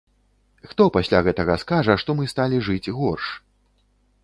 [0.71, 3.31] Хто пасля гэтага скажа, што мы сталі жыць горш?